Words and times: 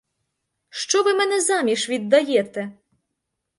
Що 0.69 1.03
ви 1.03 1.13
мене 1.13 1.41
заміж 1.41 1.89
віддаєте? 1.89 2.71